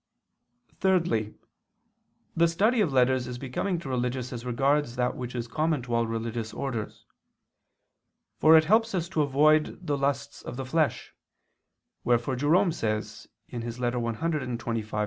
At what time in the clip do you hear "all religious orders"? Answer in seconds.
5.93-7.05